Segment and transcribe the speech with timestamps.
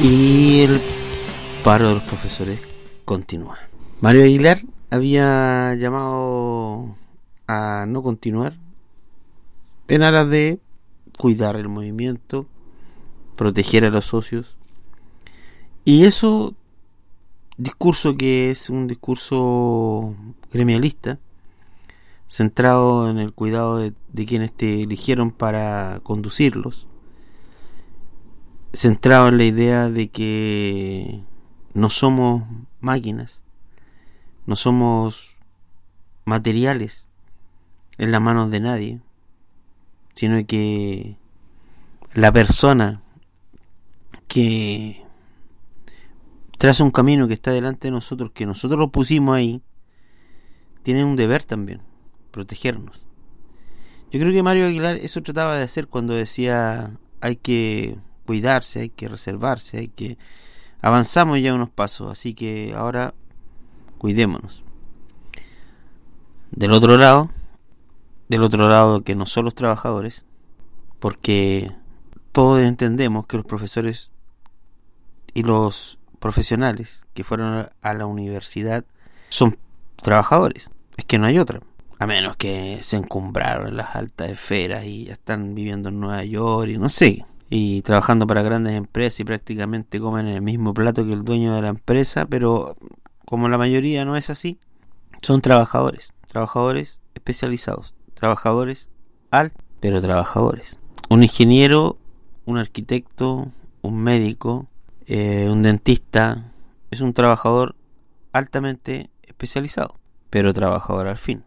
[0.00, 0.80] Y el
[1.64, 2.62] paro de los profesores
[3.04, 3.58] continúa.
[4.00, 4.60] Mario Aguilar
[4.90, 6.94] había llamado
[7.48, 8.54] a no continuar
[9.88, 10.60] en aras de
[11.18, 12.46] cuidar el movimiento,
[13.34, 14.56] proteger a los socios.
[15.84, 16.54] Y eso,
[17.56, 20.14] discurso que es un discurso
[20.52, 21.18] gremialista,
[22.28, 23.94] centrado en el cuidado de,
[24.26, 26.86] quienes te eligieron para conducirlos,
[28.78, 31.24] centrado en la idea de que
[31.74, 32.44] no somos
[32.78, 33.42] máquinas,
[34.46, 35.36] no somos
[36.24, 37.08] materiales
[37.98, 39.00] en las manos de nadie,
[40.14, 41.16] sino que
[42.14, 43.02] la persona
[44.28, 45.04] que
[46.56, 49.60] traza un camino que está delante de nosotros, que nosotros lo pusimos ahí,
[50.84, 51.82] tiene un deber también
[52.30, 53.04] protegernos.
[54.12, 57.98] Yo creo que Mario Aguilar eso trataba de hacer cuando decía hay que
[58.28, 60.18] cuidarse, hay que reservarse, hay que
[60.82, 63.14] avanzamos ya unos pasos, así que ahora
[63.96, 64.62] cuidémonos.
[66.50, 67.30] Del otro lado,
[68.28, 70.26] del otro lado que no son los trabajadores,
[70.98, 71.72] porque
[72.32, 74.12] todos entendemos que los profesores
[75.32, 78.84] y los profesionales que fueron a la universidad
[79.30, 79.56] son
[80.02, 81.60] trabajadores, es que no hay otra.
[81.98, 86.24] A menos que se encumbraron en las altas esferas y ya están viviendo en Nueva
[86.24, 87.24] York y no sé.
[87.50, 91.54] Y trabajando para grandes empresas y prácticamente comen en el mismo plato que el dueño
[91.54, 92.76] de la empresa, pero
[93.24, 94.58] como la mayoría no es así,
[95.22, 98.88] son trabajadores, trabajadores especializados, trabajadores
[99.30, 100.78] al, pero trabajadores.
[101.08, 101.98] Un ingeniero,
[102.44, 103.50] un arquitecto,
[103.82, 104.68] un médico,
[105.06, 106.52] eh, un dentista,
[106.90, 107.74] es un trabajador
[108.32, 109.98] altamente especializado,
[110.30, 111.44] pero trabajador al fin.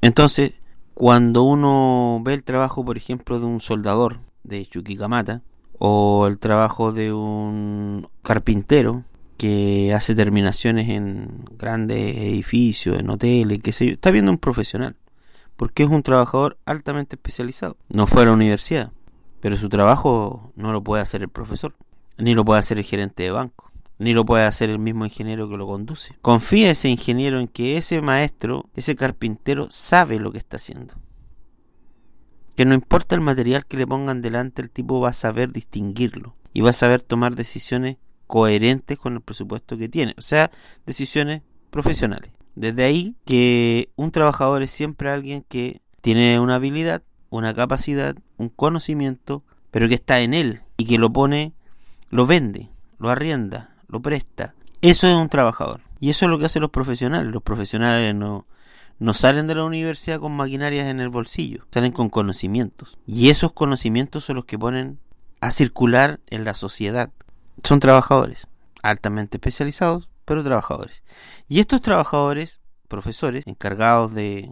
[0.00, 0.54] Entonces,
[0.94, 5.42] cuando uno ve el trabajo, por ejemplo, de un soldador de Chuquicamata,
[5.78, 9.04] o el trabajo de un carpintero
[9.36, 14.96] que hace terminaciones en grandes edificios, en hoteles, qué sé yo, está viendo un profesional,
[15.56, 17.76] porque es un trabajador altamente especializado.
[17.94, 18.92] No fue a la universidad,
[19.40, 21.74] pero su trabajo no lo puede hacer el profesor,
[22.16, 23.66] ni lo puede hacer el gerente de banco
[23.98, 26.14] ni lo puede hacer el mismo ingeniero que lo conduce.
[26.22, 30.94] Confía ese ingeniero en que ese maestro, ese carpintero, sabe lo que está haciendo.
[32.56, 36.34] Que no importa el material que le pongan delante, el tipo va a saber distinguirlo
[36.52, 40.50] y va a saber tomar decisiones coherentes con el presupuesto que tiene, o sea,
[40.84, 42.32] decisiones profesionales.
[42.54, 48.48] Desde ahí que un trabajador es siempre alguien que tiene una habilidad, una capacidad, un
[48.48, 51.52] conocimiento, pero que está en él y que lo pone,
[52.08, 54.54] lo vende, lo arrienda, lo presta.
[54.80, 55.82] Eso es un trabajador.
[56.00, 57.32] Y eso es lo que hacen los profesionales.
[57.32, 58.46] Los profesionales no,
[58.98, 62.98] no salen de la universidad con maquinarias en el bolsillo, salen con conocimientos.
[63.06, 64.98] Y esos conocimientos son los que ponen
[65.40, 67.10] a circular en la sociedad.
[67.62, 68.48] Son trabajadores,
[68.82, 71.02] altamente especializados, pero trabajadores.
[71.48, 74.50] Y estos trabajadores, profesores, encargados de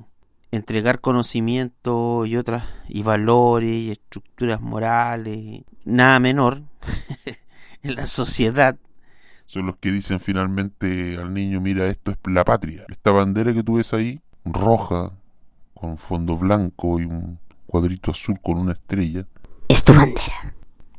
[0.51, 6.63] entregar conocimiento y otras y valores y estructuras morales, nada menor
[7.83, 8.77] en la sociedad
[9.47, 12.85] son los que dicen finalmente al niño, mira, esto es la patria.
[12.89, 15.13] Esta bandera que tú ves ahí, roja,
[15.75, 19.27] con fondo blanco y un cuadrito azul con una estrella.
[19.69, 20.55] Es tu bandera.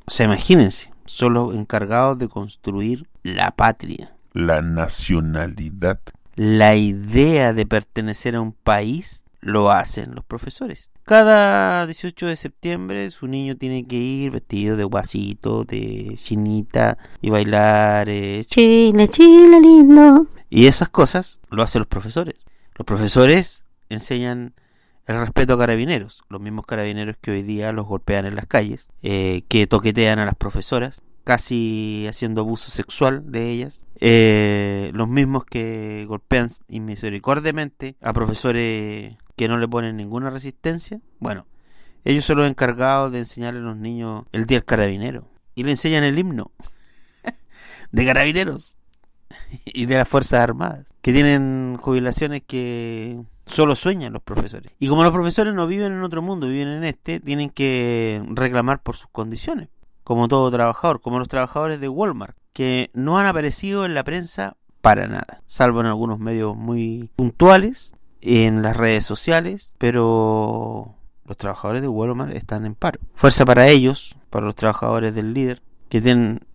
[0.06, 4.16] O sea, imagínense, son los encargados de construir la patria.
[4.34, 6.00] La nacionalidad.
[6.36, 10.92] La idea de pertenecer a un país lo hacen los profesores.
[11.04, 17.30] Cada 18 de septiembre su niño tiene que ir vestido de guasito, de chinita y
[17.30, 20.28] bailar eh, Chile, Chile lindo.
[20.50, 22.36] Y esas cosas lo hacen los profesores.
[22.76, 24.54] Los profesores enseñan
[25.06, 28.92] el respeto a carabineros, los mismos carabineros que hoy día los golpean en las calles,
[29.02, 35.46] eh, que toquetean a las profesoras, casi haciendo abuso sexual de ellas, eh, los mismos
[35.46, 41.00] que golpean inmisericordiamente a profesores que no le ponen ninguna resistencia.
[41.20, 41.46] Bueno,
[42.04, 45.28] ellos son los encargados de enseñarle a los niños el día del carabinero.
[45.56, 46.52] Y le enseñan el himno
[47.92, 48.76] de carabineros
[49.66, 54.72] y de las Fuerzas Armadas, que tienen jubilaciones que solo sueñan los profesores.
[54.80, 58.82] Y como los profesores no viven en otro mundo, viven en este, tienen que reclamar
[58.82, 59.70] por sus condiciones,
[60.04, 64.58] como todo trabajador, como los trabajadores de Walmart, que no han aparecido en la prensa
[64.82, 71.84] para nada, salvo en algunos medios muy puntuales en las redes sociales, pero los trabajadores
[71.84, 73.00] de Walmart están en paro.
[73.14, 76.02] Fuerza para ellos, para los trabajadores del líder, que,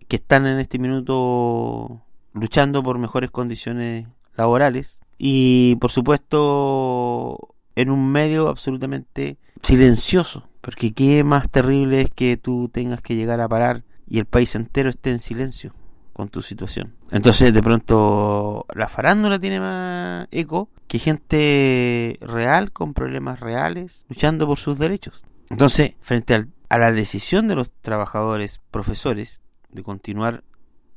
[0.09, 2.01] que están en este minuto
[2.33, 11.23] luchando por mejores condiciones laborales y por supuesto en un medio absolutamente silencioso, porque qué
[11.23, 15.11] más terrible es que tú tengas que llegar a parar y el país entero esté
[15.11, 15.73] en silencio
[16.13, 16.95] con tu situación.
[17.11, 24.45] Entonces, de pronto, la farándula tiene más eco que gente real con problemas reales luchando
[24.47, 25.23] por sus derechos.
[25.49, 30.43] Entonces, frente a la decisión de los trabajadores profesores de continuar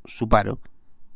[0.05, 0.59] su paro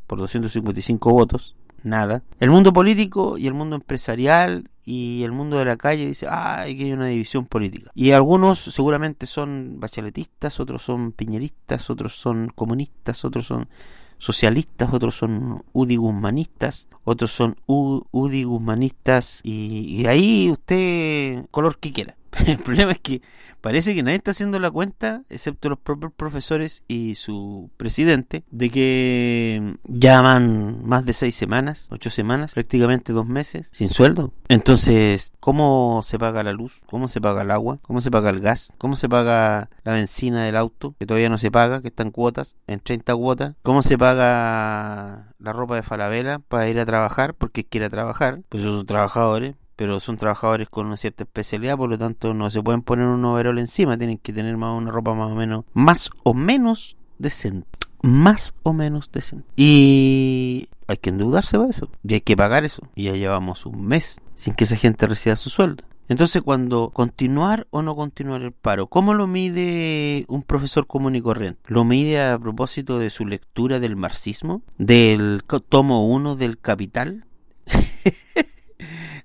[0.07, 2.23] por 255 votos, nada.
[2.39, 6.63] El mundo político y el mundo empresarial y el mundo de la calle dice, ah,
[6.65, 7.91] que hay una división política.
[7.93, 13.69] Y algunos seguramente son bacheletistas, otros son piñeristas, otros son comunistas, otros son
[14.17, 22.15] socialistas, otros son udigusmanistas, otros son udigusmanistas y, y ahí usted color que quiera.
[22.45, 23.21] El problema es que
[23.61, 28.69] parece que nadie está haciendo la cuenta, excepto los propios profesores y su presidente, de
[28.69, 34.33] que ya van más de seis semanas, ocho semanas, prácticamente dos meses, sin sueldo.
[34.47, 36.81] Entonces, ¿cómo se paga la luz?
[36.85, 37.79] ¿Cómo se paga el agua?
[37.81, 38.73] ¿Cómo se paga el gas?
[38.77, 40.95] ¿Cómo se paga la benzina del auto?
[40.99, 43.55] Que todavía no se paga, que está en cuotas, en 30 cuotas.
[43.63, 47.33] ¿Cómo se paga la ropa de Falabella para ir a trabajar?
[47.33, 51.97] Porque quiere trabajar, pues son trabajadores pero son trabajadores con una cierta especialidad, por lo
[51.97, 55.31] tanto no se pueden poner un overol encima, tienen que tener más una ropa más
[55.31, 57.65] o menos, más o menos decente,
[58.01, 59.47] más o menos decente.
[59.55, 62.89] Y hay que endeudarse para eso, y hay que pagar eso.
[62.93, 65.85] Y ya llevamos un mes sin que esa gente reciba su sueldo.
[66.09, 71.21] Entonces, cuando continuar o no continuar el paro, ¿cómo lo mide un profesor común y
[71.21, 71.61] corriente?
[71.67, 74.61] ¿Lo mide a propósito de su lectura del marxismo?
[74.77, 77.23] ¿Del tomo 1 del Capital?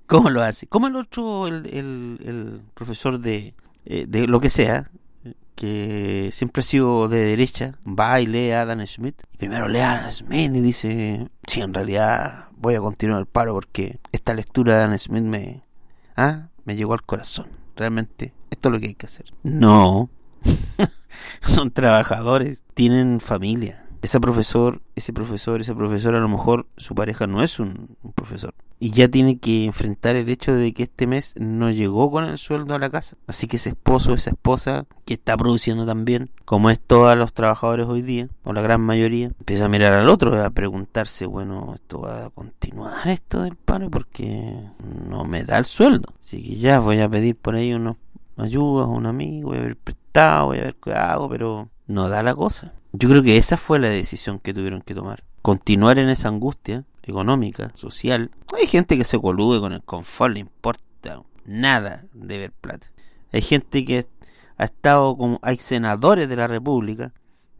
[0.06, 0.66] ¿Cómo lo hace?
[0.66, 3.54] ¿Cómo el otro, el, el, profesor de,
[3.86, 4.90] eh, de lo que sea,
[5.54, 9.22] que siempre ha sido de derecha, va y lee a Adam Smith?
[9.32, 13.26] Y primero lee a Adam Smith y dice, sí, en realidad voy a continuar el
[13.26, 15.64] paro porque esta lectura de Adam Smith me,
[16.16, 17.48] ah, me llegó al corazón.
[17.76, 19.32] Realmente, esto es lo que hay que hacer.
[19.42, 20.10] No,
[21.40, 23.83] son trabajadores, tienen familia.
[24.04, 28.54] Ese profesor, ese profesor, ese profesor, a lo mejor su pareja no es un profesor
[28.84, 32.36] y ya tiene que enfrentar el hecho de que este mes no llegó con el
[32.36, 33.16] sueldo a la casa.
[33.26, 37.86] Así que ese esposo, esa esposa que está produciendo también, como es todos los trabajadores
[37.86, 42.02] hoy día, o la gran mayoría, empieza a mirar al otro, a preguntarse, bueno, esto
[42.02, 44.54] va a continuar esto del paro porque
[45.08, 46.12] no me da el sueldo.
[46.20, 47.96] Así que ya voy a pedir por ahí unos
[48.36, 52.08] ayudas a un amigo, voy a ver prestado, voy a ver qué hago, pero no
[52.08, 52.72] da la cosa.
[52.92, 55.24] Yo creo que esa fue la decisión que tuvieron que tomar.
[55.42, 58.30] Continuar en esa angustia económica, social.
[58.58, 62.90] Hay gente que se colude con el confort, le importa nada de ver plata.
[63.32, 64.06] Hay gente que
[64.56, 67.12] ha estado como, hay senadores de la República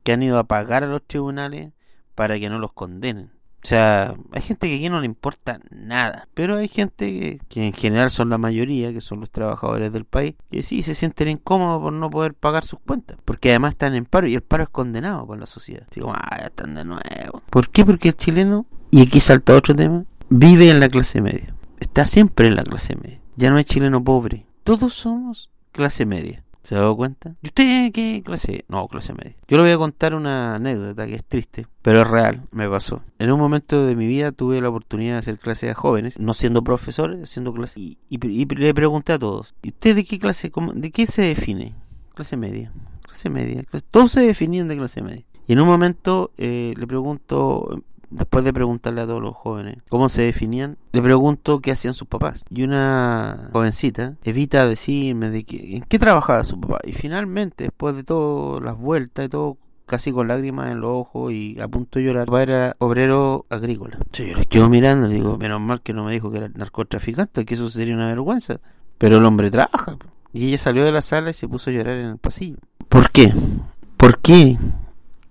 [0.03, 1.73] que han ido a pagar a los tribunales
[2.15, 3.33] para que no los condenen.
[3.65, 7.73] O sea, hay gente que aquí no le importa nada, pero hay gente que, en
[7.73, 11.81] general son la mayoría, que son los trabajadores del país, que sí se sienten incómodos
[11.81, 14.69] por no poder pagar sus cuentas, porque además están en paro y el paro es
[14.69, 15.87] condenado por la sociedad.
[15.95, 17.43] Digo, ah, ya están de nuevo.
[17.49, 17.87] ¿Por qué?
[17.87, 21.55] Porque el chileno y aquí salta otro tema, vive en la clase media.
[21.81, 23.21] Está siempre en la clase media.
[23.35, 24.47] Ya no es chileno pobre.
[24.63, 26.44] Todos somos clase media.
[26.65, 27.37] ¿Se ha dado cuenta?
[27.43, 28.65] ¿Y usted qué clase?
[28.69, 29.37] No, clase media.
[29.47, 33.03] Yo le voy a contar una anécdota que es triste, pero es real, me pasó.
[33.19, 36.33] En un momento de mi vida tuve la oportunidad de hacer clase a jóvenes, no
[36.33, 37.81] siendo profesor, haciendo clase.
[37.81, 41.75] Y, le pregunté a todos, ¿y usted de qué clase, de qué se define?
[42.15, 42.73] Clase media.
[43.03, 43.63] Clase media.
[43.91, 45.27] Todos se definían de clase media.
[45.47, 47.85] Y en un momento eh, le pregunto,
[48.15, 52.09] después de preguntarle a todos los jóvenes cómo se definían, le pregunto qué hacían sus
[52.09, 52.45] papás.
[52.49, 56.79] Y una jovencita evita decirme de que, en qué trabajaba su papá.
[56.85, 61.33] Y finalmente, después de todas las vueltas y todo, casi con lágrimas en los ojos
[61.33, 63.99] y a punto de llorar, papá era obrero agrícola.
[64.13, 66.49] yo le quedo mirando y le digo, menos mal que no me dijo que era
[66.49, 68.61] narcotraficante, que eso sería una vergüenza.
[68.97, 69.99] Pero el hombre trabaja.
[70.33, 72.57] Y ella salió de la sala y se puso a llorar en el pasillo.
[72.89, 73.33] ¿Por qué?
[73.97, 74.57] ¿Por qué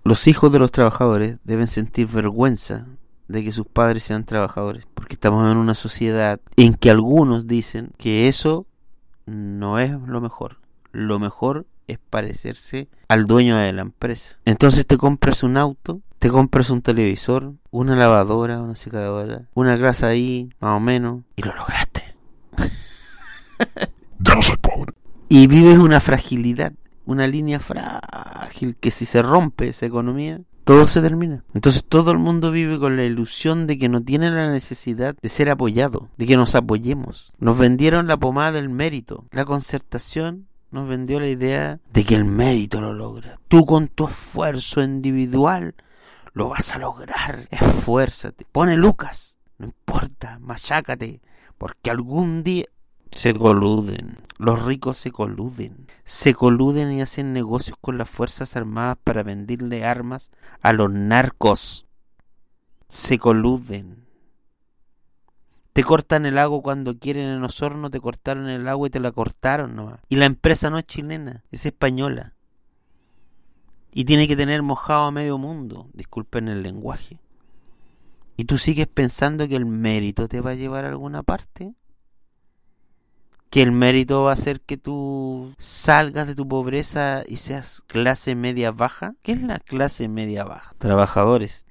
[0.04, 2.88] los hijos de los trabajadores deben sentir vergüenza
[3.28, 7.92] de que sus padres sean trabajadores, porque estamos en una sociedad en que algunos dicen
[7.98, 8.68] que eso
[9.26, 10.58] no es lo mejor.
[10.92, 14.40] Lo mejor es parecerse al dueño de la empresa.
[14.46, 20.08] Entonces te compras un auto, te compras un televisor, una lavadora, una secadora, una casa
[20.08, 22.04] ahí, más o menos, y lo lograste.
[24.20, 24.94] ya no soy pobre.
[25.30, 26.74] Y vives una fragilidad
[27.06, 31.44] una línea frágil que si se rompe esa economía, todo se termina.
[31.54, 35.30] Entonces todo el mundo vive con la ilusión de que no tiene la necesidad de
[35.30, 37.34] ser apoyado, de que nos apoyemos.
[37.40, 39.26] Nos vendieron la pomada del mérito.
[39.32, 43.40] La concertación nos vendió la idea de que el mérito lo logra.
[43.48, 45.76] Tú con tu esfuerzo individual
[46.34, 47.48] lo vas a lograr.
[47.52, 48.46] Esfuérzate.
[48.52, 49.38] Pone Lucas.
[49.58, 51.22] No importa, machácate.
[51.58, 52.66] Porque algún día
[53.16, 54.18] Se coluden.
[54.38, 55.88] Los ricos se coluden.
[56.04, 61.88] Se coluden y hacen negocios con las Fuerzas Armadas para venderle armas a los narcos.
[62.88, 64.04] Se coluden.
[65.74, 69.12] Te cortan el agua cuando quieren en Osorno, te cortaron el agua y te la
[69.12, 70.00] cortaron nomás.
[70.08, 72.36] Y la empresa no es chilena, es española.
[73.92, 77.20] Y tiene que tener mojado a medio mundo, disculpen el lenguaje.
[78.38, 81.74] ¿Y tú sigues pensando que el mérito te va a llevar a alguna parte?
[83.54, 88.34] ¿Que el mérito va a hacer que tú salgas de tu pobreza y seas clase
[88.34, 89.14] media baja?
[89.22, 90.74] ¿Qué es la clase media baja?
[90.80, 91.68] Trabajadores.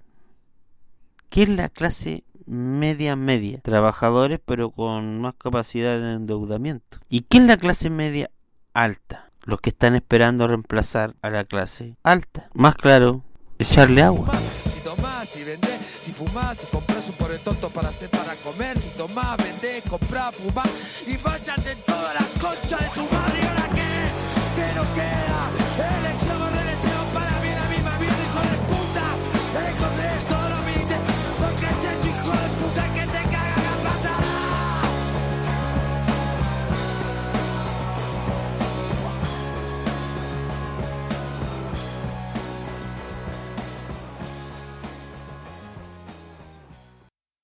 [1.28, 3.58] ¿Qué es la clase media media?
[3.62, 6.98] Trabajadores pero con más capacidad de endeudamiento.
[7.08, 8.30] ¿Y qué es la clase media
[8.74, 9.32] alta?
[9.42, 12.48] Los que están esperando reemplazar a la clase alta.
[12.54, 13.24] Más claro,
[13.58, 14.30] echarle agua.
[14.72, 18.80] Si tomás, si vendés, si fumás, si compras un pobre tonto para hacer para comer,
[18.80, 20.68] si tomás, vendés, comprás, fumás
[21.06, 23.38] y vayas en toda la concha de su madre.
[23.40, 24.10] ¿Y ahora qué?
[24.56, 26.00] ¿Qué nos queda?
[26.00, 26.41] Elección